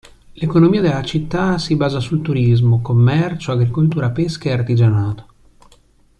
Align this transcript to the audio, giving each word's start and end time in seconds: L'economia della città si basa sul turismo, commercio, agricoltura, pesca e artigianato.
L'economia 0.33 0.81
della 0.81 1.03
città 1.03 1.59
si 1.59 1.75
basa 1.75 1.99
sul 1.99 2.23
turismo, 2.23 2.81
commercio, 2.81 3.51
agricoltura, 3.51 4.09
pesca 4.09 4.49
e 4.49 4.53
artigianato. 4.53 5.25